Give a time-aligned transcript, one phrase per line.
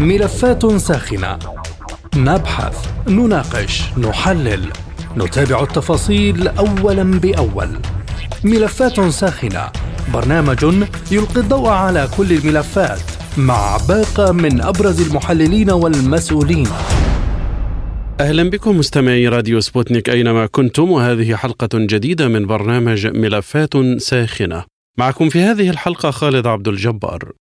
[0.00, 1.38] ملفات ساخنة.
[2.16, 4.72] نبحث، نناقش، نحلل،
[5.16, 7.68] نتابع التفاصيل أولا بأول.
[8.44, 9.70] ملفات ساخنة.
[10.14, 10.64] برنامج
[11.10, 13.00] يلقي الضوء على كل الملفات
[13.38, 16.68] مع باقة من أبرز المحللين والمسؤولين.
[18.20, 24.64] أهلا بكم مستمعي راديو سبوتنيك أينما كنتم وهذه حلقة جديدة من برنامج ملفات ساخنة.
[24.98, 27.32] معكم في هذه الحلقة خالد عبد الجبار.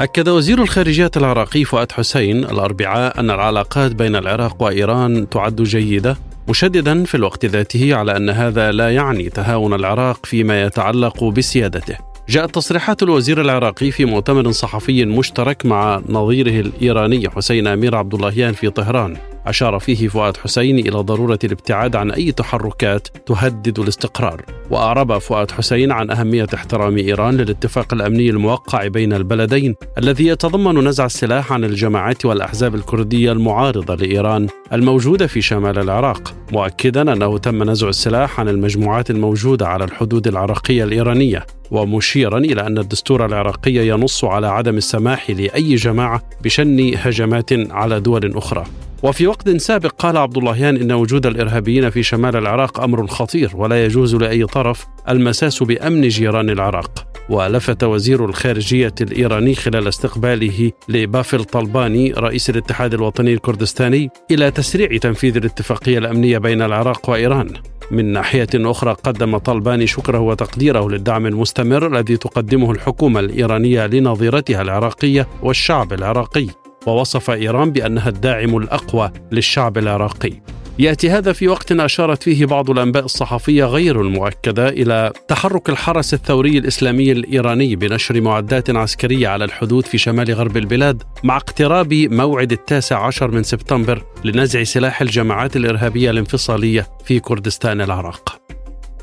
[0.00, 6.16] أكد وزير الخارجية العراقي فؤاد حسين الأربعاء أن العلاقات بين العراق وإيران تعد جيدة
[6.48, 11.96] مشددا في الوقت ذاته على أن هذا لا يعني تهاون العراق فيما يتعلق بسيادته.
[12.28, 18.52] جاءت تصريحات الوزير العراقي في مؤتمر صحفي مشترك مع نظيره الإيراني حسين أمير عبد اللهيان
[18.52, 19.16] في طهران.
[19.46, 24.44] أشار فيه فؤاد حسين إلى ضرورة الابتعاد عن أي تحركات تهدد الاستقرار.
[24.70, 31.04] وأعرب فؤاد حسين عن أهمية احترام إيران للاتفاق الأمني الموقع بين البلدين الذي يتضمن نزع
[31.06, 36.34] السلاح عن الجماعات والأحزاب الكردية المعارضة لإيران الموجودة في شمال العراق.
[36.52, 42.78] مؤكدا أنه تم نزع السلاح عن المجموعات الموجودة على الحدود العراقية الإيرانية ومشيرا إلى أن
[42.78, 48.64] الدستور العراقي ينص على عدم السماح لأي جماعة بشن هجمات على دول أخرى.
[49.02, 53.84] وفي وقت سابق قال عبد اللهيان إن وجود الإرهابيين في شمال العراق أمر خطير ولا
[53.84, 54.59] يجوز لأي طرف
[55.08, 63.34] المساس بأمن جيران العراق ولفت وزير الخارجية الإيراني خلال استقباله لبافل طلباني رئيس الاتحاد الوطني
[63.34, 67.48] الكردستاني إلى تسريع تنفيذ الاتفاقية الأمنية بين العراق وإيران
[67.90, 75.28] من ناحية أخرى قدم طلباني شكره وتقديره للدعم المستمر الذي تقدمه الحكومة الإيرانية لنظيرتها العراقية
[75.42, 76.46] والشعب العراقي
[76.86, 80.32] ووصف إيران بأنها الداعم الأقوى للشعب العراقي.
[80.80, 86.58] يأتي هذا في وقت أشارت فيه بعض الأنباء الصحفية غير المؤكدة إلى تحرك الحرس الثوري
[86.58, 93.06] الإسلامي الإيراني بنشر معدات عسكرية على الحدود في شمال غرب البلاد مع اقتراب موعد التاسع
[93.06, 98.40] عشر من سبتمبر لنزع سلاح الجماعات الإرهابية الانفصالية في كردستان العراق.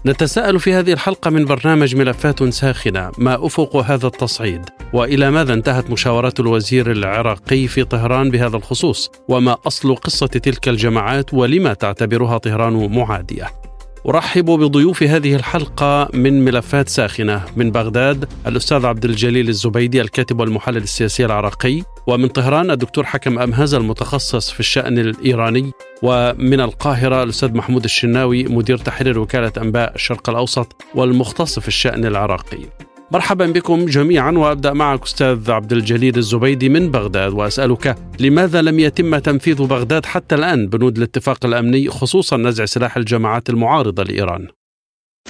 [0.08, 3.12] نتساءل في هذه الحلقة من برنامج ملفات ساخنة.
[3.18, 4.62] ما أفق هذا التصعيد؟
[4.94, 11.34] وإلى ماذا انتهت مشاورات الوزير العراقي في طهران بهذا الخصوص؟ وما أصل قصة تلك الجماعات؟
[11.34, 13.67] ولما تعتبرها طهران معادية؟
[14.10, 20.78] أرحب بضيوف هذه الحلقة من ملفات ساخنة من بغداد الأستاذ عبد الجليل الزبيدي الكاتب والمحلل
[20.78, 25.72] السياسي العراقي ومن طهران الدكتور حكم أمهز المتخصص في الشأن الإيراني
[26.04, 32.87] ومن القاهرة الأستاذ محمود الشناوي مدير تحرير وكالة أنباء الشرق الأوسط والمختص في الشأن العراقي.
[33.12, 39.18] مرحبا بكم جميعا وأبدأ معك أستاذ عبد الجليل الزبيدي من بغداد وأسألك لماذا لم يتم
[39.18, 44.48] تنفيذ بغداد حتى الآن بنود الاتفاق الأمني خصوصا نزع سلاح الجماعات المعارضة لإيران؟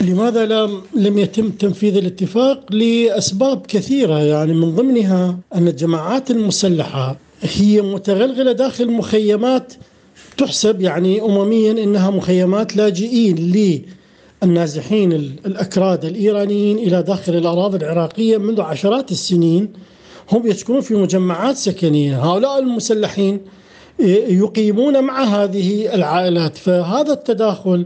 [0.01, 7.81] لماذا لم لم يتم تنفيذ الاتفاق؟ لأسباب كثيرة يعني من ضمنها أن الجماعات المسلحة هي
[7.81, 9.73] متغلغلة داخل مخيمات
[10.37, 13.35] تحسب يعني امميا إنها مخيمات لاجئين
[14.43, 15.11] النازحين
[15.45, 19.73] الأكراد الإيرانيين إلى داخل الأراضي العراقية منذ عشرات السنين
[20.31, 22.25] هم يسكنون في مجمعات سكنية.
[22.25, 23.41] هؤلاء المسلحين
[24.29, 26.57] يقيمون مع هذه العائلات.
[26.57, 27.85] فهذا التداخل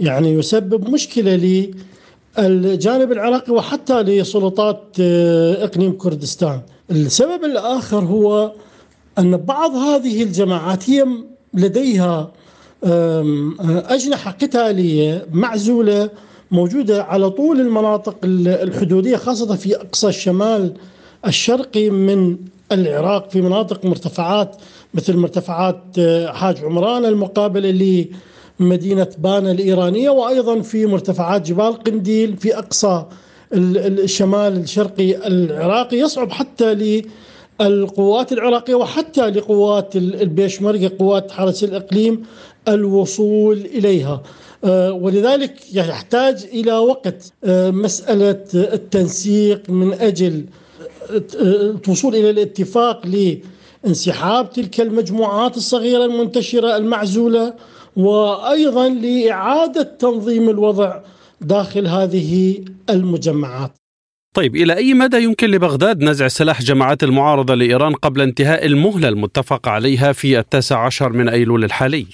[0.00, 1.64] يعني يسبب مشكلة
[2.38, 4.82] للجانب العراقي وحتى لسلطات
[5.60, 6.60] إقليم كردستان.
[6.90, 8.52] السبب الآخر هو
[9.18, 11.06] أن بعض هذه الجماعات هي
[11.54, 12.32] لديها
[12.84, 16.10] أجنحة قتالية معزولة
[16.50, 20.72] موجودة على طول المناطق الحدودية خاصة في أقصى الشمال
[21.26, 22.36] الشرقي من
[22.72, 24.56] العراق في مناطق مرتفعات
[24.94, 28.06] مثل مرتفعات أه، حاج عمران المقابلة
[28.60, 33.04] لمدينة بانا الإيرانية وأيضا في مرتفعات جبال قنديل في أقصى
[33.52, 37.02] الشمال الشرقي العراقي يصعب حتى
[37.60, 42.22] للقوات العراقية وحتى لقوات البيشمركة قوات حرس الإقليم
[42.68, 44.22] الوصول إليها
[44.64, 50.44] آه، ولذلك يحتاج إلى وقت آه، مسألة التنسيق من أجل
[51.10, 57.54] آه، الوصول إلى الاتفاق لانسحاب تلك المجموعات الصغيرة المنتشرة المعزولة
[57.96, 61.00] وأيضا لإعادة تنظيم الوضع
[61.40, 63.72] داخل هذه المجمعات.
[64.34, 69.68] طيب إلى أي مدى يمكن لبغداد نزع سلاح جماعات المعارضة لإيران قبل انتهاء المهلة المتفق
[69.68, 72.06] عليها في التاسع عشر من أيلول الحالي؟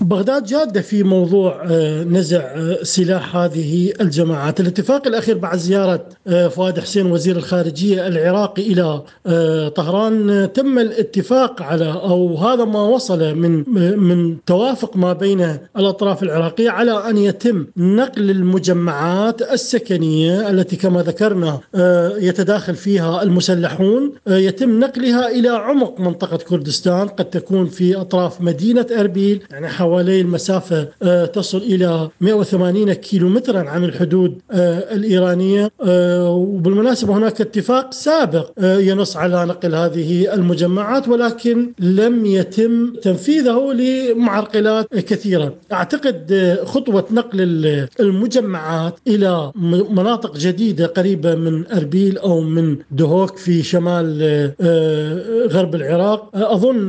[0.00, 4.60] بغداد جادة في موضوع آه، نزع آه، سلاح هذه الجماعات.
[4.60, 9.02] الاتفاق الأخير بعد زيارة آه، فؤاد حسين وزير الخارجية العراقي إلى
[9.70, 13.64] طهران تم الاتفاق على أو هذا ما وصل من
[13.98, 21.60] من توافق ما بين الأطراف العراقية على أن يتم نقل المجمعات السكنية التي كما ذكرنا
[22.18, 24.12] يتداخل فيها المسلحون.
[24.26, 30.88] يتم نقلها إلى عمق منطقة كردستان قد تكون في أطراف مدينة أربيل يعني حوالي المسافة
[31.02, 39.16] آه، تصل إلى 180 كيلومترا عن الحدود آه، الإيرانية آه، وبالمناسبة هناك اتفاق سابق ينص
[39.16, 45.54] على نقل هذه المجمعات ولكن لم يتم تنفيذه لمعرقلات كثيرة.
[45.72, 49.52] أعتقد خطوة نقل المجمعات إلى
[49.90, 54.06] مناطق جديدة قريبة من أربيل أو من دهوك في شمال
[55.52, 56.86] غرب العراق أظن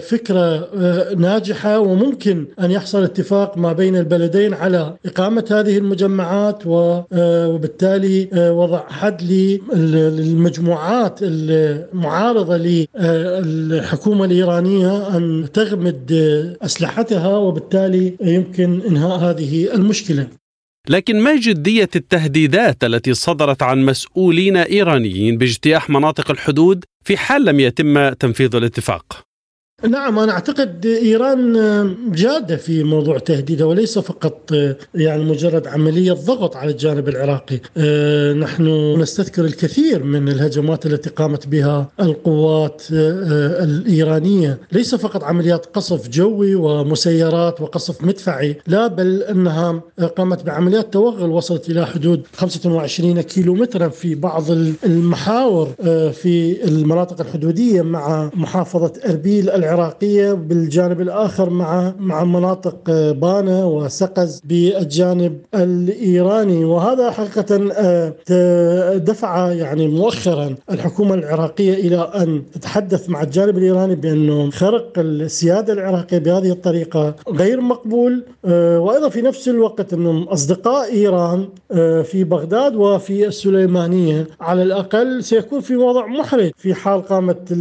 [0.00, 0.68] فكرة
[1.14, 8.28] ناجحة وممكن يمكن أن يحصل اتفاق ما بين البلدين على إقامة هذه المجمعات آه، وبالتالي
[8.32, 9.22] آه، وضع حد
[9.72, 16.12] للمجموعات المعارضة للحكومة الإيرانية أن تغمد
[16.62, 20.26] أسلحتها وبالتالي يمكن إنهاء هذه المشكلة
[20.88, 27.60] لكن ما جدية التهديدات التي صدرت عن مسؤولين إيرانيين باجتياح مناطق الحدود في حال لم
[27.60, 29.29] يتم تنفيذ الاتفاق؟
[29.88, 31.54] نعم أنا أعتقد إيران
[32.12, 34.52] جادة في موضوع تهديدها وليس فقط
[34.94, 37.60] يعني مجرد عملية ضغط على الجانب العراقي.
[37.76, 44.58] آه، نحن نستذكر الكثير من الهجمات التي قامت بها القوات آه، الإيرانية.
[44.72, 49.82] ليس فقط عمليات قصف جوي ومسيرات وقصف مدفعي لا بل أنها
[50.16, 54.44] قامت بعمليات توغل وصلت إلى حدود 25 كيلومترا في بعض
[54.84, 63.12] المحاور آه، في المناطق الحدودية مع محافظة أربيل العراقية بالجانب الآخر مع مع مناطق آه،
[63.12, 66.64] بانا وسقز بالجانب الإيراني.
[66.64, 67.70] وهذا حقيقة
[68.30, 75.72] آه، دفع يعني مؤخرا الحكومة العراقية إلى أن تتحدث مع الجانب الإيراني بأنه خرق السيادة
[75.72, 78.24] العراقية بهذه الطريقة غير مقبول.
[78.44, 81.48] آه، وأيضا في نفس الوقت أنهم أصدقاء إيران
[82.02, 84.26] في بغداد وفي السليمانية.
[84.40, 87.52] على الأقل سيكون في وضع محرج في حال قامت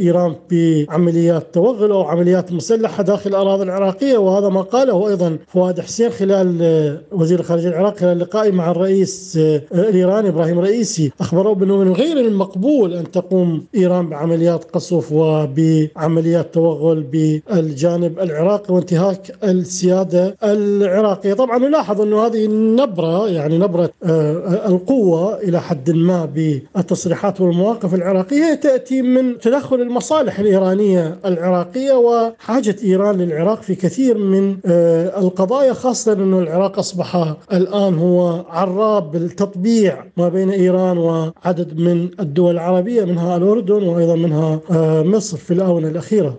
[0.00, 6.10] إيران بعمليات توغل أو عمليات مسلحة داخل الأراضي العراقية وهذا ما قاله أيضا فؤاد حسين
[6.10, 11.76] خلال آه، وزير الخارجية العراقي خلال لقائه مع الرئيس آه، الإيراني إبراهيم رئيسي أخبروه بأنه
[11.76, 21.34] من غير المقبول أن تقوم إيران بعمليات قصف وبعمليات توغل بالجانب العراقي وانتهاك السيادة العراقية.
[21.34, 28.54] طبعا نلاحظ أنه هذه النبرة يعني نبرة آه، القوة إلى حد ما بالتصريحات والمواقف العراقية
[28.54, 36.12] تأتي من تدخل المصالح الإيرانية العراقية وحاجة إيران للعراق في كثير من آه، القضايا خاصة
[36.12, 43.36] أن العراق أصبح الآن هو عراب بالتطبيع ما بين إيران وعدد من الدول العربية منها
[43.36, 46.38] الأردن وأيضا منها آه، مصر في الآونة الأخيرة.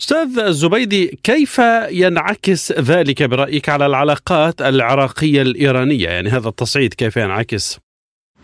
[0.00, 7.78] أستاذ الزبيدي كيف ينعكس ذلك برأيك على العلاقات العراقية الإيرانية؟ يعني هذا التصعيد كيف ينعكس؟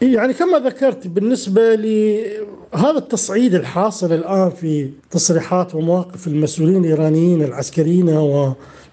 [0.02, 8.08] يعني كما ذكرت بالنسبة لهذا التصعيد الحاصل الآن في تصريحات ومواقف المسؤولين الإيرانيين العسكريين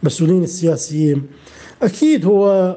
[0.03, 1.23] ومسؤولين السياسيين
[1.81, 2.75] أكيد هو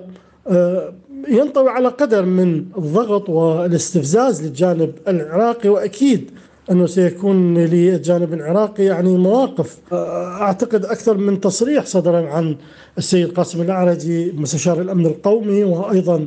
[0.48, 0.94] آه،
[1.28, 6.30] ينطوي على قدر من الضغط والاستفزاز للجانب العراقي وأكيد
[6.70, 12.56] أنه سيكون للجانب العراقي يعني مواقف آه، أعتقد أكثر من تصريح صدر عن
[12.98, 16.26] السيد قاسم الأعرجي مستشار الأمن القومي وأيضا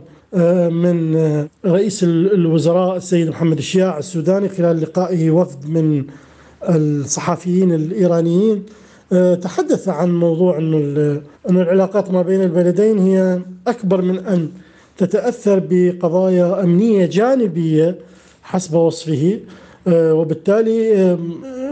[0.69, 1.15] من
[1.65, 6.03] رئيس الوزراء السيد محمد الشياع السوداني خلال لقائه وفد من
[6.69, 8.63] الصحفيين الإيرانيين.
[9.13, 14.49] آه، تحدث عن موضوع إنه إنه العلاقات ما بين البلدين هي أكبر من أن
[14.97, 17.95] تتأثر بقضايا أمنية جانبية
[18.43, 19.39] حسب وصفه.
[19.87, 21.11] آه، وبالتالي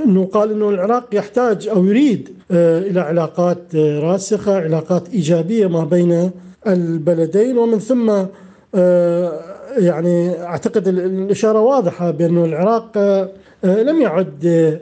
[0.06, 6.32] إنه قال إنه العراق يحتاج أو يريد آه، إلى علاقات راسخة علاقات إيجابية ما بين
[6.68, 7.58] البلدين.
[7.58, 8.30] ومن ثم آه،
[9.78, 13.30] يعني أعتقد الإشارة واضحة بانه العراق آه،
[13.64, 14.80] لم يعد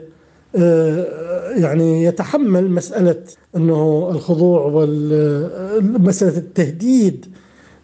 [0.56, 1.06] آه،
[1.50, 3.22] يعني يتحمل مسألة
[3.56, 7.26] أنه الخضوع ومساله التهديد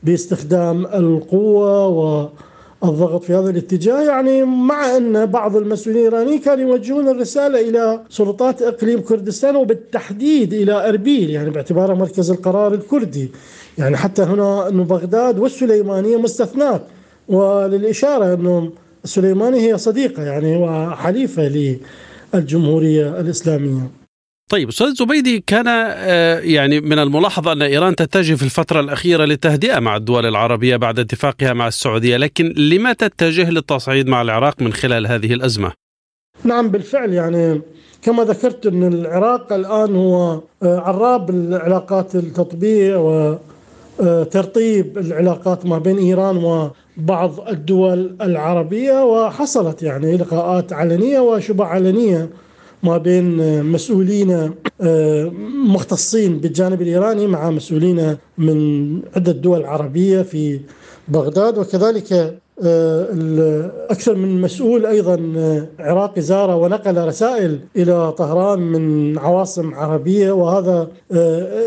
[0.03, 1.87] باستخدام القوة
[2.83, 4.03] والضغط في هذا الاتجاه.
[4.03, 10.89] يعني مع أن بعض المسؤولين الإيرانيين كانوا يوجهون الرسالة إلى سلطات إقليم كردستان وبالتحديد إلى
[10.89, 13.31] أربيل يعني باعتباره مركز القرار الكردي.
[13.79, 16.87] يعني حتى هنا أنه بغداد والسليمانية مستثنات
[17.29, 18.73] وللإشارة أنه
[19.05, 21.79] السليماني هي صديقة يعني وحليفة
[22.35, 23.91] للجمهورية الإسلامية
[24.51, 29.79] طيب أستاذ زبيدي كان آه، يعني من الملاحظ أن إيران تتجه في الفترة الأخيرة للتهدئة
[29.79, 35.07] مع الدول العربية بعد اتفاقها مع السعودية، لكن لما تتجه للتصعيد مع العراق من خلال
[35.07, 35.73] هذه الأزمة؟
[36.45, 37.61] نعم بالفعل يعني
[38.03, 42.97] كما ذكرت إن العراق الآن هو آه، عراب العلاقات التطبيع
[43.99, 52.31] وترطيب العلاقات ما بين إيران وبعض الدول العربية وحصلت يعني لقاءات علنية وشبه علنية
[52.83, 54.51] ما بين مسؤولين
[54.81, 55.33] آه،
[55.67, 60.61] مختصين بالجانب الإيراني مع مسؤولين من عدة دول عربية في
[61.09, 62.35] بغداد وكذلك آه،
[63.91, 70.89] أكثر من مسؤول أيضا آه، عراقي زار ونقل رسائل إلى طهران من عواصم عربية وهذا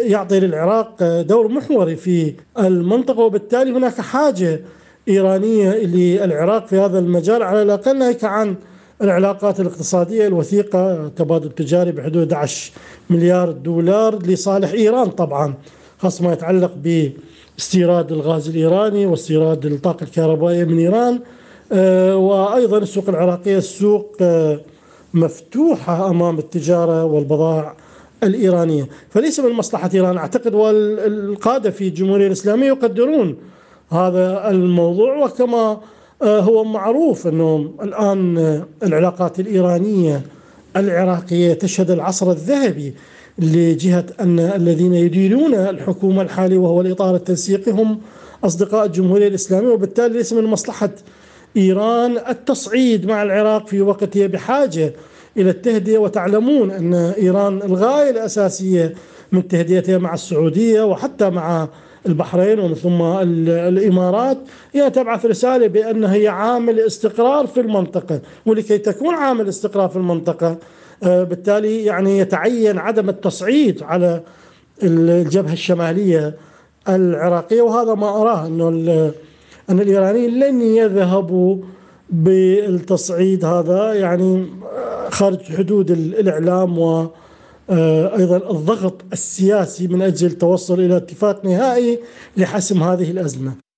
[0.03, 3.19] يعطي للعراق دور محوري في المنطقة.
[3.19, 4.62] وبالتالي هناك حاجة
[5.08, 8.55] إيرانية للعراق في هذا المجال على الأقل ناهيك عن
[9.01, 11.08] العلاقات الاقتصادية الوثيقة.
[11.08, 12.72] تبادل تجاري بحدود 11
[13.10, 15.53] مليار دولار لصالح إيران طبعا
[15.98, 16.74] خاصة ما يتعلق
[17.59, 21.19] باستيراد الغاز الإيراني واستيراد الطاقة الكهربائية من إيران
[21.71, 24.59] آه، وأيضا السوق العراقية السوق آه،
[25.13, 27.75] مفتوحة أمام التجارة والبضائع
[28.23, 28.87] الإيرانية.
[29.09, 33.37] فليس من مصلحة إيران أعتقد والقادة في الجمهورية الإسلامية يقدرون
[33.91, 35.81] هذا الموضوع وكما
[36.21, 40.21] آه، هو معروف انه الآن العلاقات الإيرانية
[40.75, 42.93] العراقية تشهد العصر الذهبي.
[43.39, 48.00] لجهة أن الذين يديرون الحكومة الحالية وهو الإطار التنسيقي هم
[48.43, 50.89] أصدقاء الجمهورية الإسلامية وبالتالي ليس من مصلحة
[51.58, 54.93] إيران التصعيد مع العراق في وقت هي بحاجة
[55.38, 55.98] إلى التهدئة.
[55.98, 58.93] وتعلمون أن إيران الغاية الأساسية
[59.31, 61.67] من تهدئتها مع السعودية وحتى مع
[62.08, 63.01] البحرين ومن ثم
[63.51, 64.38] الإمارات.
[64.74, 70.58] هي تبعث رسالة بأن هي عامل استقرار في المنطقة ولكي تكون عامل استقرار في المنطقة
[71.01, 74.21] بالتالي يعني يتعين عدم التصعيد على
[74.83, 76.35] الجبهة الشمالية
[76.89, 78.67] العراقية وهذا ما أراه إنه
[79.69, 81.57] أن الإيرانيين لن يذهبوا
[82.09, 87.07] بالتصعيد هذا يعني آه، خارج حدود الإعلام و
[87.69, 91.99] آه، أيضا الضغط السياسي من أجل التوصل إلى اتفاق نهائي
[92.37, 93.68] لحسم هذه الأزمة.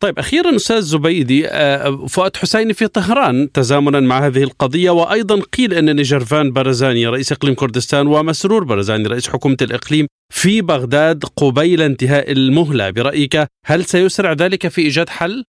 [0.00, 5.74] طيب أخيرا أستاذ زبيدي آه، فؤاد حسيني في طهران تزامنا مع هذه القضية وأيضا قيل
[5.74, 12.32] أن نجرفان برزاني رئيس إقليم كردستان ومسرور برزاني رئيس حكومة الإقليم في بغداد قبيل انتهاء
[12.32, 12.90] المهلة.
[12.90, 15.44] برأيك هل سيسرع ذلك في إيجاد حل؟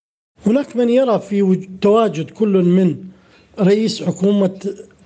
[0.46, 2.96] هناك من يرى في تواجد كل من
[3.60, 4.60] رئيس حكومة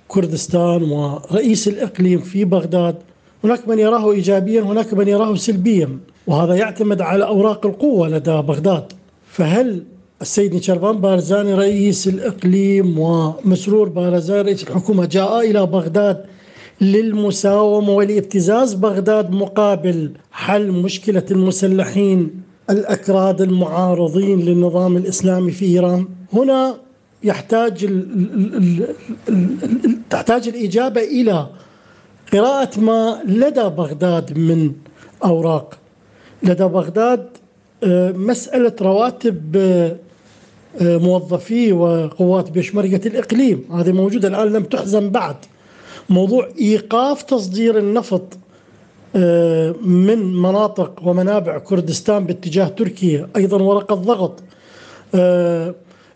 [0.08, 2.96] كردستان ورئيس الإقليم في بغداد.
[3.44, 8.92] هناك من يراه إيجابيا هناك من يراه سلبيا وهذا يعتمد على أوراق القوة لدى بغداد.
[9.36, 9.82] فهل
[10.22, 16.24] السيد نيشرفان بارزاني رئيس الإقليم ومسرور بارزاني رئيس الحكومة جاء إلى بغداد
[16.80, 26.76] للمساومة ولابتزاز بغداد مقابل حل مشكلة المسلحين الأكراد المعارضين للنظام الإسلامي في إيران؟ هنا
[27.22, 28.86] يحتاج ال
[29.28, 31.46] ال تحتاج الإجابة إلى
[32.32, 34.72] قراءة ما لدى بغداد من
[35.24, 35.78] أوراق.
[36.42, 37.28] لدى بغداد
[37.84, 39.96] مسألة رواتب آه،
[40.80, 43.64] آه، موظفي وقوات بيشمركة الإقليم.
[43.72, 45.36] هذه موجودة الآن لم تحزم بعد.
[46.08, 48.38] موضوع إيقاف تصدير النفط
[49.82, 53.28] من مناطق ومنابع كردستان باتجاه تركيا.
[53.36, 54.42] أيضا ورقة ضغط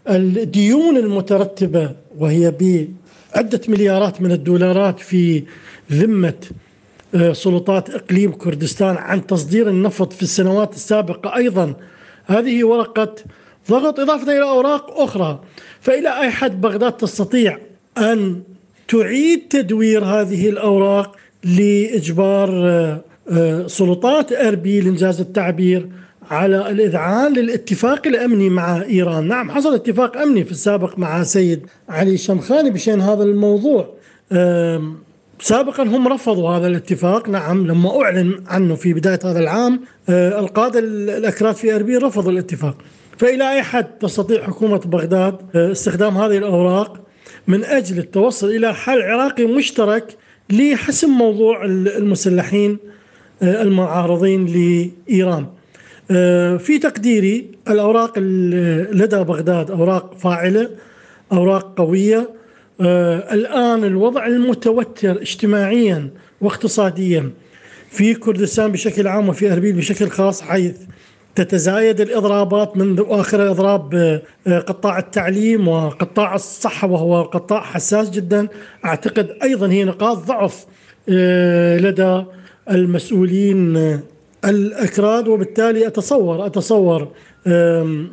[0.09, 5.43] الديون المترتبة وهي بعدة مليارات من الدولارات في
[5.93, 6.70] ذمة آه،
[7.33, 11.75] سلطات إقليم كردستان عن تصدير النفط في السنوات السابقة أيضا.
[12.27, 13.15] هذه ورقة
[13.71, 15.41] ضغط إضافة إلى أوراق أخرى.
[15.81, 17.59] فإلى أي حد بغداد تستطيع
[17.99, 18.43] أن
[18.89, 23.01] تعيد تدوير هذه الأوراق لإجبار آه،
[23.31, 25.89] آه، سلطات أربيل إنجاز التعبير
[26.31, 32.17] على الإذعان للاتفاق الأمني مع إيران؟ نعم حصل اتفاق أمني في السابق مع سيد علي
[32.17, 33.95] شمخاني بشأن هذا الموضوع.
[35.43, 40.79] سابقا هم رفضوا هذا الاتفاق نعم لما أعلن عنه في بداية هذا العام أه، القادة
[40.79, 42.77] الأكراد في أربيل رفضوا الاتفاق.
[43.19, 47.01] فإلى أي حد تستطيع حكومة بغداد أه، استخدام هذه الأوراق
[47.47, 50.17] من أجل التوصل إلى حل عراقي مشترك
[50.51, 52.79] لحسم موضوع المسلحين
[53.43, 55.47] أه، المعارضين لإيران.
[56.11, 60.71] آه، في تقديري الأوراق لدى بغداد أوراق فاعلة
[61.33, 62.40] أوراق قوية آه،
[62.81, 66.11] الآن الوضع المتوتر اجتماعيا
[66.41, 67.31] واقتصاديا.
[67.91, 70.77] في كردستان بشكل عام وفي أربيل بشكل خاص حيث
[71.35, 73.95] تتزايد الإضرابات منذ آخر إضراب
[74.47, 78.49] آه، قطاع التعليم وقطاع الصحة وهو قطاع حساس جدا.
[78.85, 80.67] أعتقد أيضا هي نقاط ضعف
[81.79, 82.25] لدى
[82.71, 83.77] المسؤولين
[84.45, 85.29] الأكراد.
[85.29, 87.09] وبالتالي أتصور أتصور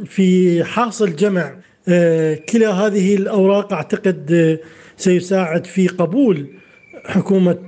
[0.06, 1.56] في حاصل جمع
[2.50, 4.60] كلا هذه الأوراق أعتقد
[4.98, 6.48] سيساعد في قبول
[7.06, 7.60] حكومة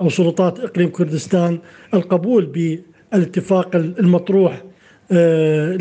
[0.00, 1.58] أو سلطات إقليم كردستان
[1.94, 4.62] القبول بالاتفاق المطروح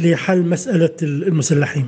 [0.01, 1.87] لحل مسألة المسلحين.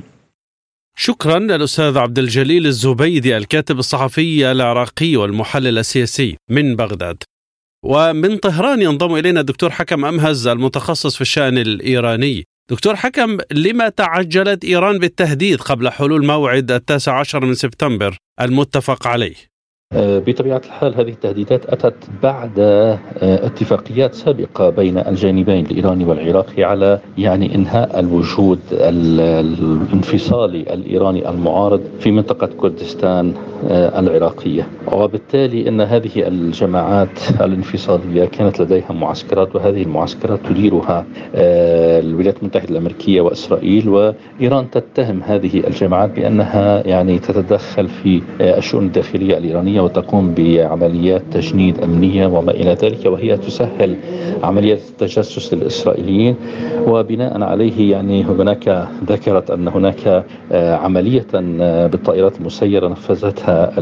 [0.96, 7.22] شكرا للأستاذ عبد الجليل الزبيدي الكاتب الصحفي العراقي والمحلل السياسي من بغداد.
[7.84, 12.44] ومن طهران ينضم إلينا الدكتور حكم أمهز المتخصص في الشأن الإيراني.
[12.70, 19.51] دكتور حكم لما تعجلت إيران بالتهديد قبل حلول موعد التاسع عشر من سبتمبر المتفق عليه؟
[19.94, 27.54] بطبيعة الحال هذه التهديدات أتت بعد آه، اتفاقيات سابقة بين الجانبين الإيراني والعراقي على يعني
[27.54, 33.34] إنهاء الوجود الانفصالي الإيراني المعارض في منطقة كردستان
[33.70, 34.66] آه، العراقية.
[34.92, 43.88] وبالتالي أن هذه الجماعات الانفصالية كانت لديها معسكرات وهذه المعسكرات تديرها الولايات المتحدة الأمريكية وإسرائيل.
[43.88, 52.26] وإيران تتهم هذه الجماعات بأنها يعني تتدخل في الشؤون الداخلية الإيرانية وتقوم بعمليات تجنيد أمنية
[52.26, 53.96] وما إلى ذلك وهي تسهل
[54.42, 56.36] عمليات التجسس للإسرائيليين
[56.86, 63.72] وبناء عليه يعني هناك ذكرت أن هناك آه، عملية آه، بالطائرات المسيرة نفذتها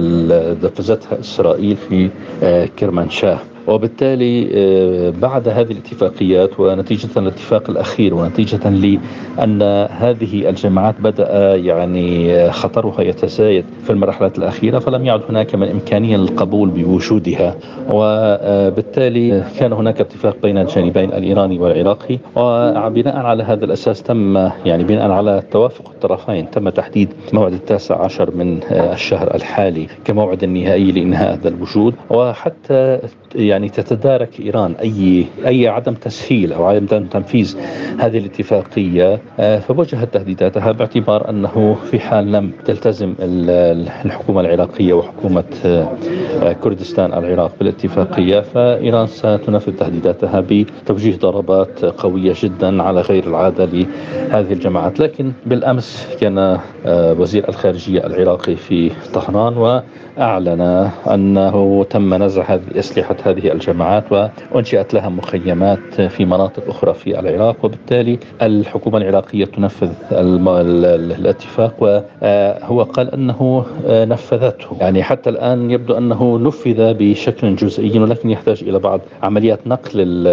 [0.62, 2.10] نفذتها إسرائيل في
[2.42, 3.38] آه، كرمانشاه.
[3.70, 13.00] وبالتالي آه، بعد هذه الاتفاقيات ونتيجة الاتفاق الأخير ونتيجة لأن هذه الجماعات بدأ يعني خطرها
[13.00, 17.56] يتزايد في المرحلة الأخيرة فلم يعد هناك من إمكانية للقبول بوجودها.
[17.92, 22.18] وبالتالي كان هناك اتفاق بين الجانبين الإيراني والعراقي.
[22.36, 24.36] وبناء على هذا الأساس تم
[24.66, 30.92] يعني بناء على توافق الطرفين تم تحديد موعد التاسع عشر من الشهر الحالي كموعد النهائي
[30.92, 31.94] لإنهاء هذا الوجود.
[32.10, 32.98] وحتى
[33.34, 37.56] يعني تتدارك إيران اي أي عدم تسهيل أو عدم تنفيذ
[37.98, 39.20] هذه الاتفاقية.
[39.40, 47.52] آه، فوجهت تهديداتها باعتبار أنه في حال لم تلتزم الحكومة العراقية وحكومة آه، كردستان العراق
[47.58, 55.00] بالاتفاقية فإيران ستنفذ تهديداتها بتوجيه ضربات قوية جدا على غير العادة لهذه الجماعات.
[55.00, 59.82] لكن بالأمس كان آه، وزير الخارجية العراقي في طهران
[60.18, 64.04] واعلن أنه تم نزع أسلحة هذه الجماعات
[64.52, 73.14] وأنشئت لها مخيمات في مناطق أخرى في العراق وبالتالي الحكومة العراقية تنفذ الاتفاق وهو قال
[73.14, 74.66] أنه نفذته.
[74.80, 80.24] يعني حتى الآن يبدو أنه نفذ بشكل جزئي ولكن يحتاج إلى بعض عمليات نقل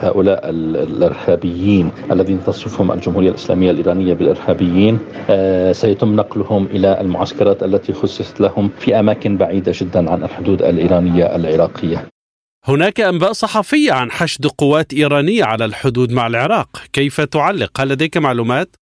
[0.00, 4.98] هؤلاء الإرهابيين الذين تصفهم الجمهورية الإسلامية الإيرانية بالإرهابيين.
[5.72, 12.06] سيتم نقلهم إلى المعسكرات التي خصصت لهم في أماكن بعيدة جدا عن الحدود الإيرانية العراقية
[12.64, 18.16] هناك أنباء صحفية عن حشد قوات إيرانية على الحدود مع العراق، كيف تعلق؟ هل لديك
[18.16, 18.76] معلومات؟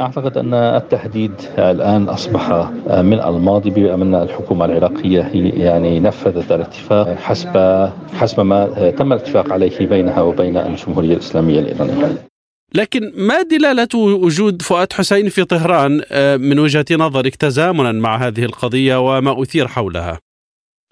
[0.00, 7.88] أعتقد أن التهديد الآن أصبح من الماضي بان الحكومة العراقية هي يعني نفذت الاتفاق حسب
[8.18, 12.29] حسب ما تم الاتفاق عليه بينها وبين الجمهورية الإسلامية الإيرانية.
[12.74, 18.44] لكن ما دلالة وجود فؤاد حسين في طهران آه، من وجهة نظرك تزامنا مع هذه
[18.44, 20.18] القضية وما أثير حولها؟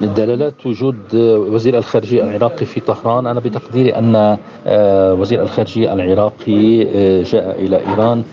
[0.00, 7.22] دلالات وجود وزير الخارجية العراقي في طهران أنا بتقديري أن آه، وزير الخارجية العراقي آه،
[7.22, 8.24] جاء إلى إيران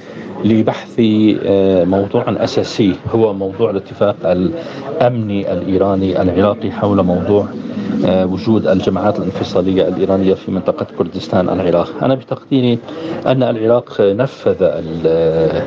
[0.43, 7.64] لبحث آه، موضوع أساسي هو موضوع الاتفاق الأمني الإيراني العراقي حول موضوع آه،
[8.07, 12.03] وجود الجماعات الانفصالية الإيرانية في منطقة كردستان العراق.
[12.03, 12.79] أنا بتقديري
[13.25, 14.55] أن العراق نفذ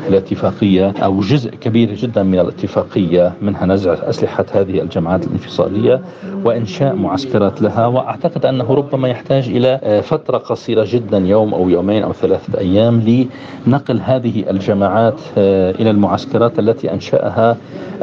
[0.08, 6.00] الاتفاقية أو جزء كبير جدا من الاتفاقية منها نزع أسلحة هذه الجماعات الانفصالية
[6.44, 12.02] وإنشاء معسكرات لها وأعتقد أنه ربما يحتاج إلى آه، فترة قصيرة جدا يوم أو يومين
[12.02, 13.26] أو ثلاثة أيام
[13.66, 17.56] لنقل هذه الجماعات آه، إلى المعسكرات التي أنشأها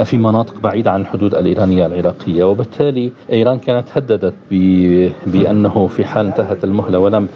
[0.03, 2.43] في مناطق بعيدة عن الحدود الإيرانية العراقية.
[2.43, 4.24] وبالتالي إيران كانت هددت
[5.27, 7.27] بأنه في حال انتهت المهلة ولم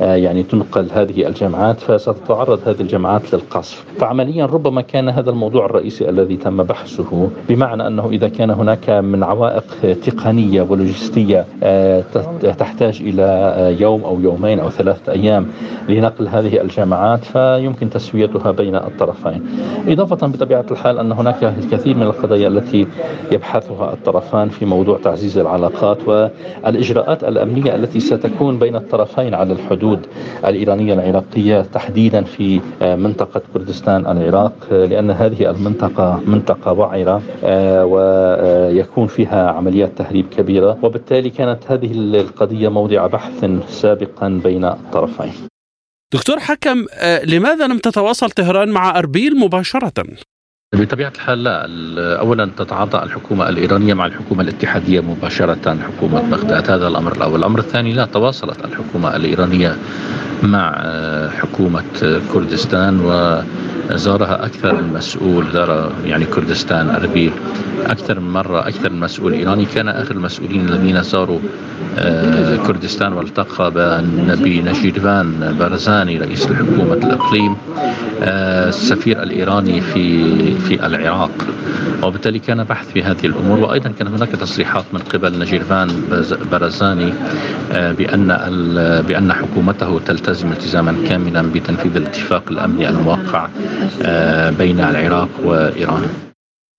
[0.00, 3.84] آه، يعني تنقل هذه الجامعات فستتعرض هذه الجامعات للقصف.
[3.98, 9.22] فعمليا ربما كان هذا الموضوع الرئيسي الذي تم بحثه بمعنى أنه إذا كان هناك من
[9.22, 9.64] عوائق
[10.06, 12.04] تقنية ولوجستية آه،
[12.58, 15.46] تحتاج إلى آه، يوم أو يومين أو ثلاثة أيام
[15.88, 19.46] لنقل هذه الجامعات فيمكن تسويتها بين الطرفين.
[19.88, 22.86] إضافة بطبيعة الحال أن هناك الكثير من القضايا التي
[23.32, 26.27] يبحثها الطرفان في موضوع تعزيز العلاقات و
[26.64, 30.06] والإجراءات الأمنية التي ستكون بين الطرفين على الحدود
[30.46, 37.22] الإيرانية العراقية تحديدا في منطقة كردستان العراق لأن هذه المنطقة منطقة وعرة
[37.84, 45.32] ويكون فيها عمليات تهريب كبيرة وبالتالي كانت هذه القضية موضع بحث سابقا بين الطرفين
[46.14, 46.84] دكتور حكم
[47.24, 49.92] لماذا لم تتواصل طهران مع أربيل مباشرة؟
[50.74, 51.66] بطبيعة الحال لا.
[52.20, 56.70] أولا تتعاطى الحكومة الإيرانية مع الحكومة الاتحادية مباشرة حكومة بغداد.
[56.70, 57.38] هذا الأمر الأول.
[57.38, 59.76] الأمر الثاني لا تواصلت الحكومة الإيرانية
[60.42, 60.72] مع
[61.28, 61.82] حكومة
[62.32, 63.00] كردستان
[63.90, 67.32] وزارها أكثر من مسؤول زار يعني كردستان أربيل.
[67.86, 69.64] أكثر من مرة أكثر من مسؤول إيراني.
[69.64, 71.38] كان آخر المسؤولين الذين زاروا
[72.66, 73.70] كردستان والتقى
[74.42, 77.56] بنجيدفان بارزاني رئيس الحكومة الإقليم
[78.22, 81.30] السفير الإيراني في في العراق.
[82.02, 83.58] وبالتالي كان بحث في هذه الأمور.
[83.58, 85.88] وأيضا كان هناك تصريحات من قبل نجيرفان
[86.52, 87.12] برزاني
[87.72, 88.26] بأن
[89.08, 93.48] بأن حكومته تلتزم التزاما كاملا بتنفيذ الاتفاق الأمني الموقع
[94.58, 96.08] بين العراق وإيران.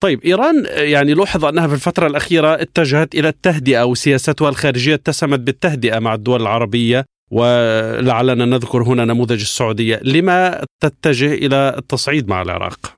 [0.02, 5.98] طيب إيران يعني لوحظ أنها في الفترة الأخيرة اتجهت إلى التهدئة وسياستها الخارجية اتسمت بالتهدئة
[5.98, 12.94] مع الدول العربية ولعلنا نذكر هنا نموذج السعودية، لما تتجه إلى التصعيد مع العراق؟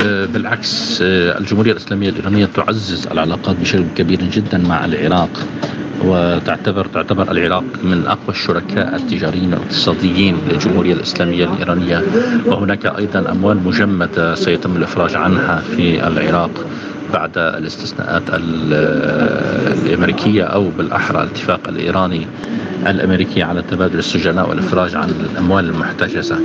[0.00, 5.30] بالعكس الجمهورية الإسلامية الإيرانية تعزز العلاقات بشكل كبير جدا مع العراق
[6.02, 12.02] وتعتبر تعتبر العراق من أقوى الشركاء التجاريين والاقتصاديين للجمهورية الإسلامية الإيرانية.
[12.46, 16.50] وهناك أيضا أموال مجمدة سيتم الإفراج عنها في العراق
[17.12, 18.22] بعد الاستثناءات
[19.84, 22.26] الأمريكية أو بالأحرى الاتفاق الإيراني.
[22.86, 26.38] الامريكي على تبادل السجناء والإفراج عن الأموال المحتجزة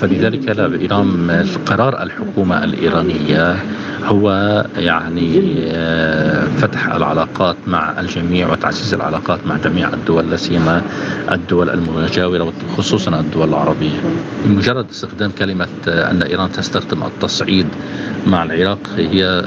[0.00, 3.56] فلذلك لا ايران قرار الحكومة الإيرانية
[4.04, 4.30] هو
[4.76, 5.40] يعني
[6.56, 10.82] فتح العلاقات مع الجميع وتعزيز العلاقات مع جميع الدول لا سيما
[11.32, 14.00] الدول المجاوره وخصوصا الدول العربية.
[14.46, 17.66] مجرد استخدام كلمة أن إيران تستخدم التصعيد
[18.26, 19.44] مع العراق هي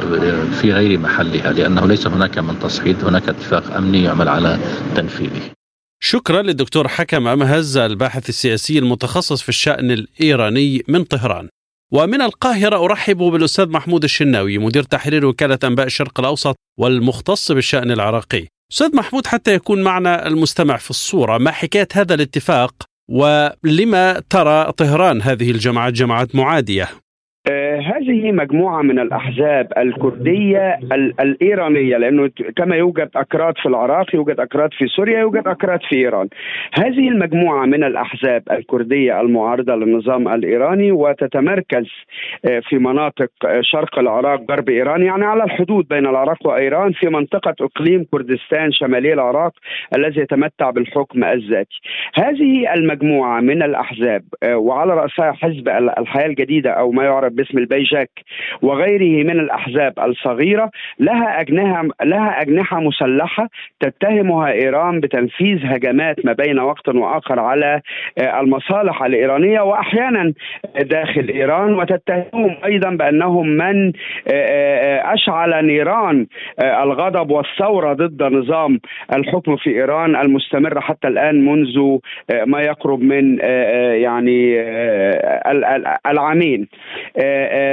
[0.62, 4.58] في غير محلها لأنه ليس هناك من تصعيد هناك اتفاق أمني يعمل على
[4.96, 5.59] تنفيذه.
[6.02, 11.50] شكرا للدكتور حكم أمهز الباحث السياسي المتخصص في الشأن الإيراني من طهران.
[11.92, 18.48] ومن القاهرة أرحب بالأستاذ محمود الشناوي مدير تحرير وكالة أنباء الشرق الأوسط والمختص بالشأن العراقي.
[18.72, 22.74] أستاذ محمود حتى يكون معنا المستمع في الصورة ما حكاية هذا الاتفاق؟
[23.10, 26.90] ولما ترى طهران هذه الجماعات جماعات معادية؟
[27.80, 30.80] هذه مجموعة من الأحزاب الكردية
[31.20, 36.28] الإيرانية لأنه كما يوجد أكراد في العراق يوجد أكراد في سوريا يوجد أكراد في إيران.
[36.74, 41.86] هذه المجموعة من الأحزاب الكردية المعارضة للنظام الإيراني وتتمركز
[42.70, 43.30] في مناطق
[43.62, 49.14] شرق العراق غرب إيران يعني على الحدود بين العراق وإيران في منطقة إقليم كردستان شمالي
[49.14, 49.54] العراق
[49.96, 51.80] الذي يتمتع بالحكم الذاتي.
[52.16, 58.10] هذه المجموعة من الأحزاب وعلى رأسها حزب الحياة الجديدة أو ما يعرف باسم البيجاك
[58.62, 63.48] وغيره من الأحزاب الصغيرة لها اجنحه لها أجنحة مسلحة
[63.80, 67.82] تتهمها إيران بتنفيذ هجمات ما بين وقت وآخر على
[68.40, 70.34] المصالح الإيرانية واحيانا
[70.82, 73.92] داخل إيران وتتهمهم أيضا بأنهم من
[75.14, 76.28] أشعل نيران
[76.62, 78.80] الغضب والثورة ضد نظام
[79.16, 81.98] الحكم في إيران المستمر حتى الآن منذ
[82.46, 83.40] ما يقرب من
[84.04, 84.60] يعني
[86.08, 86.68] العامين.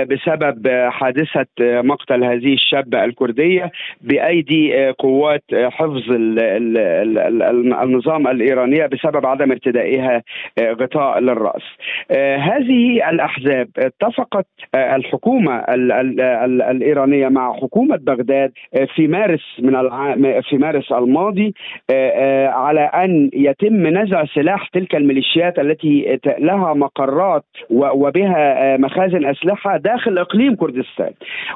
[0.05, 6.03] بسبب حادثة مقتل هذه الشابة الكردية بأيدي قوات حفظ
[7.83, 10.23] النظام الإيرانية بسبب عدم ارتدائها
[10.61, 11.63] غطاء للرأس.
[12.39, 15.65] هذه الأحزاب اتفقت الحكومة
[16.71, 18.53] الإيرانية مع حكومة بغداد
[18.95, 21.55] في مارس من العام في مارس الماضي
[22.49, 30.55] على أن يتم نزع سلاح تلك الميليشيات التي لها مقرات وبها مخازن أسلحة داخل إقليم
[30.55, 31.11] كردستان.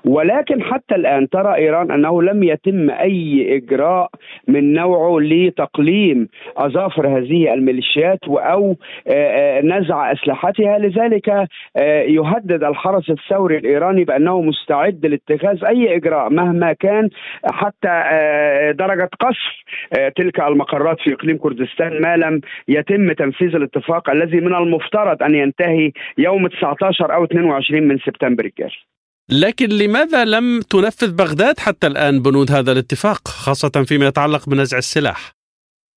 [0.04, 4.10] ولكن حتى الآن ترى إيران أنه لم يتم أي إجراء
[4.48, 8.76] من نوعه لتقليم أظافر هذه الميليشيات أو
[9.64, 10.78] نزع أسلحتها.
[10.78, 11.48] لذلك
[12.08, 17.08] يهدد الحرس الثوري الإيراني بأنه مستعد لاتخاذ أي إجراء مهما كان
[17.44, 18.02] حتى
[18.78, 19.60] درجة قصف
[20.16, 25.92] تلك المقرات في إقليم كردستان ما لم يتم تنفيذ الاتفاق الذي من المفترض أن ينتهي
[26.18, 28.90] يوم 19 أو 22 من سبتمبر الجاري
[29.32, 35.32] لكن لماذا لم تنفذ بغداد حتى الآن بنود هذا الاتفاق خاصة فيما يتعلق بنزع السلاح؟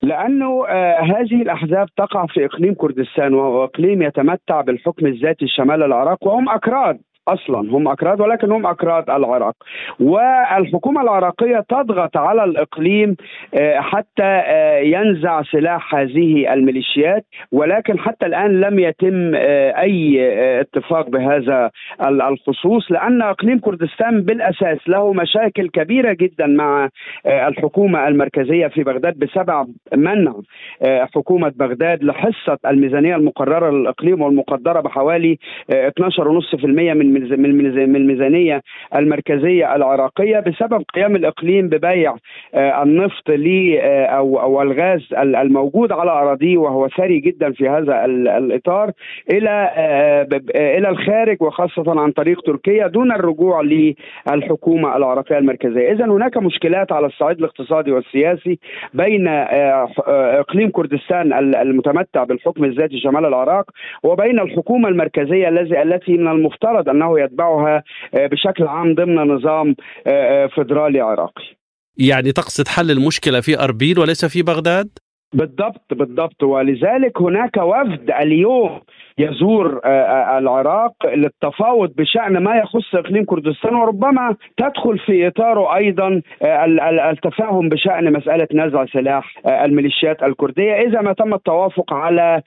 [0.04, 6.28] لأنه آه هذه الأحزاب تقع في إقليم كردستان وهو اقليم يتمتع بالحكم الذاتي شمال العراق
[6.28, 9.56] وهم أكراد أصلا هم أكراد ولكن هم أكراد العراق.
[10.00, 13.16] والحكومة العراقية تضغط على الإقليم
[13.54, 20.20] آه، حتى آه، ينزع سلاح هذه الميليشيات ولكن حتى الآن لم يتم أي
[20.62, 26.90] اتفاق بهذا الخصوص لأن إقليم كردستان بالأساس له مشاكل كبيرة جدا مع
[27.26, 30.34] الحكومة المركزية في بغداد بسبب منع
[30.84, 35.38] حكومة بغداد لحصة الميزانية المقررة للإقليم والمقدرة بحوالي
[35.72, 38.62] 12.5% من من الميزانية
[38.96, 42.16] المركزية العراقية بسبب قيام الإقليم ببيع
[42.56, 48.92] النفط ل أو أو الغاز الموجود على أراضيه وهو ثري جدا في هذا الإطار
[49.32, 49.70] إلى
[50.56, 57.06] إلى الخارج وخاصة عن طريق تركيا دون الرجوع للحكومة العراقية المركزية، اذا هناك مشكلات على
[57.06, 58.60] الصعيد الاقتصادي والسياسي
[58.94, 63.66] بين إقليم كردستان المتمتع بالحكم الذاتي شمال العراق
[64.04, 69.76] وبين الحكومة المركزية الذي التي من المفترض انه يتبعها بشكل عام ضمن نظام
[70.56, 71.44] فدرالي عراقي.
[71.98, 74.90] يعني تقصد حل المشكلة في أربيل وليس في بغداد؟
[75.34, 78.82] بالضبط بالضبط ولذلك هناك وفد اليوم
[79.18, 86.22] يزور آه، آه، العراق للتفاوض بشأن ما يخص إقليم كردستان وربما تدخل في إطاره أيضا
[86.42, 86.66] آه،
[87.12, 90.74] التفاهم بشأن مسألة نزع سلاح الميليشيات الكردية.
[90.74, 92.42] إذا ما تم التوافق على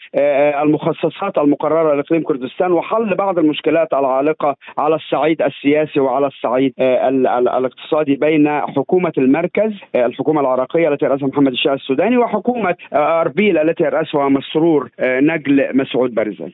[0.63, 8.61] المخصصات المقررة لإقليم كردستان وحل بعض المشكلات العالقة على الصعيد السياسي وعلى الصعيد الاقتصادي بين
[8.61, 15.77] حكومة المركز الحكومة العراقية التي يرأسها محمد الشاه السوداني وحكومة أربيل التي يرأسها مسرور نجل
[15.77, 16.51] مسعود برزن.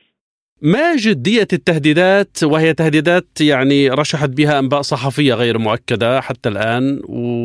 [0.64, 7.00] ما جدية التهديدات؟ وهي تهديدات يعني رشحت بها أنباء صحفية غير مؤكدة حتى الآن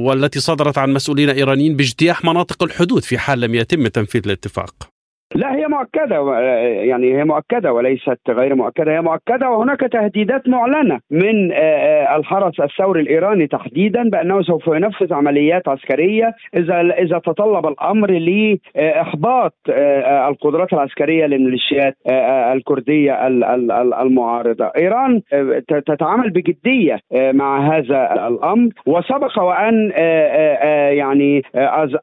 [0.06, 4.97] والتي صدرت عن مسؤولين إيرانيين باجتياح مناطق الحدود في حال لم يتم تنفيذ الاتفاق.
[5.36, 6.40] لا هي مؤكدة
[6.84, 12.60] يعني هي مؤكدة وليست غير مؤكدة هي مؤكدة وهناك تهديدات معلنة من آه، آه، الحرس
[12.60, 20.74] الثوري الإيراني تحديدا بأنه سوف ينفذ عمليات عسكرية إذا إذا تطلب الأمر لإحباط آه، القدرات
[20.74, 21.98] العسكرية للميليشيات
[22.54, 23.28] الكردية
[24.02, 24.72] المعارضة.
[24.78, 25.22] إيران
[25.68, 29.92] تتعامل بجدية مع هذا الأمر وسبق وأن
[30.92, 31.42] يعني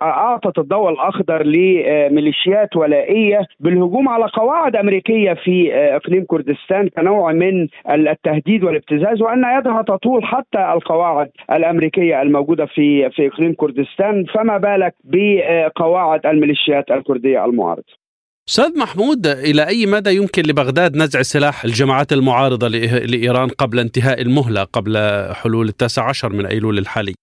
[0.02, 7.33] أعطت الضوء الأخضر لميليشيات ولائية الأمريكية بالهجوم على قواعد أمريكية في آه، أقليم كردستان كنوع
[7.33, 14.59] من التهديد والابتزاز وأن يدها تطول حتى القواعد الأمريكية الموجودة في في أقليم كردستان فما
[14.59, 18.05] بالك بقواعد الميليشيات الكردية المعارضة.
[18.48, 24.64] أستاذ محمود إلى أي مدى يمكن لبغداد نزع سلاح الجماعات المعارضة لإيران قبل انتهاء المهلة
[24.64, 24.98] قبل
[25.35, 27.14] حلول التاسع عشر من أيلول الحالي؟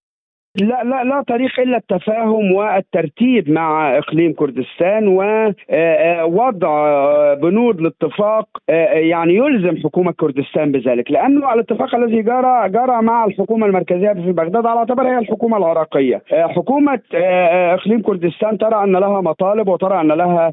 [0.60, 8.48] لا لا لا طريق إلا التفاهم والترتيب مع إقليم كردستان ووضع آه، آه، بنود لاتفاق
[8.70, 11.10] آه، يعني يلزم حكومة كردستان بذلك.
[11.10, 16.22] لأنه الاتفاق الذي جرى جرى مع الحكومة المركزية في بغداد على اعتبار هي الحكومة العراقية.
[16.30, 17.00] حكومة
[17.74, 20.52] إقليم كردستان ترى أن لها مطالب وترى أن لها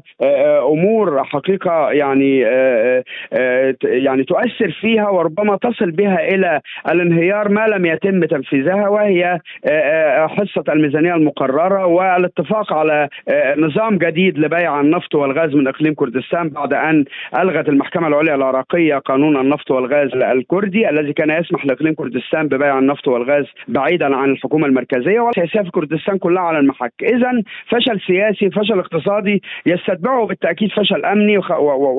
[0.62, 2.38] أمور حقيقة يعني
[3.82, 6.60] يعني تؤثر فيها وربما تصل بها إلى
[6.90, 9.38] الانهيار ما لم يتم تنفيذها وهي
[10.28, 16.72] حصة الميزانية المقررة والاتفاق على آه، نظام جديد لبيع النفط والغاز من إقليم كردستان بعد
[16.72, 17.04] أن
[17.38, 23.08] ألغت المحكمة العليا العراقية قانون النفط والغاز الكردي الذي كان يسمح لإقليم كردستان ببيع النفط
[23.08, 26.92] والغاز بعيدا عن الحكومة المركزية والسياسيه في كردستان كلها على المحك.
[27.02, 31.38] اذا فشل سياسي فشل اقتصادي يستتبعه بالتأكيد فشل أمني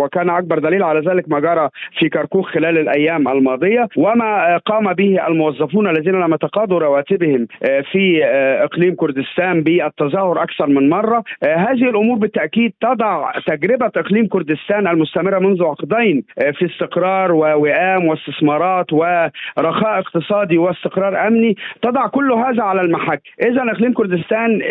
[0.01, 3.87] وكان أكبر دليل على ذلك ما جرى في كركوك خلال الأيام الماضية.
[3.97, 10.67] وما قام به الموظفون الذين لم يتقاضوا رواتبهم آه، في آه، إقليم كردستان بالتظاهر أكثر
[10.67, 11.23] من مرة.
[11.43, 18.05] آه، هذه الأمور بالتأكيد تضع تجربة إقليم كردستان المستمرة منذ عقدين آه، في استقرار ووئام
[18.05, 21.55] واستثمارات ورخاء اقتصادي واستقرار أمني.
[21.81, 23.21] تضع كل هذا على المحك.
[23.41, 24.61] اذا إقليم كردستان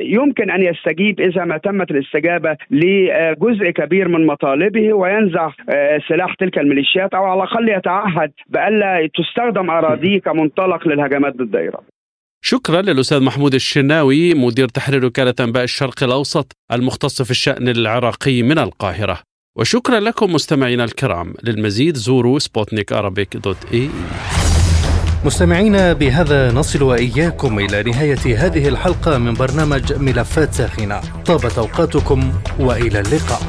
[0.00, 5.50] يمكن أن يستجيب إذا ما تمت الاستجابة لجزء كبير من مطالبه وينزع
[6.08, 11.82] سلاح تلك الميليشيات أو على الأقل يتعهد بألا تستخدم أراضيه كمنطلق للهجمات ضد ايران
[12.44, 18.58] شكرا للأستاذ محمود الشناوي مدير تحرير وكالة أنباء الشرق الأوسط المختص في الشأن العراقي من
[18.58, 19.20] القاهرة.
[19.58, 21.34] وشكرا لكم مستمعينا الكرام.
[21.42, 22.92] للمزيد زوروا سبوتنيك
[23.34, 23.90] dot ae
[25.24, 31.00] مستمعينا بهذا نصل وإياكم إلى نهاية هذه الحلقة من برنامج ملفات ساخنة.
[31.26, 33.42] طابت أوقاتكم وإلى اللقاء.